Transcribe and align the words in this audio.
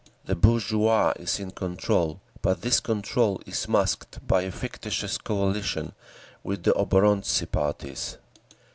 The 0.25 0.33
bourgeoisie 0.35 1.21
is 1.21 1.39
in 1.39 1.51
control, 1.51 2.21
but 2.41 2.61
this 2.63 2.79
control 2.79 3.39
is 3.45 3.67
masked 3.69 4.17
by 4.27 4.41
a 4.41 4.51
fictitious 4.51 5.19
coalition 5.19 5.93
with 6.43 6.63
the 6.63 6.71
oborontsi 6.73 7.45
parties. 7.51 8.17